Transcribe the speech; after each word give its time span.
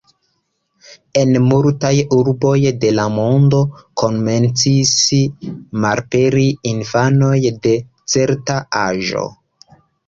En 1.23 1.35
multaj 1.49 1.91
urboj 2.17 2.53
de 2.85 2.91
la 3.01 3.05
mondo 3.17 3.61
komencis 4.05 4.97
malaperi 5.85 6.49
infanoj 6.75 7.39
de 7.69 7.77
certa 8.17 8.59
aĝo. 8.89 9.31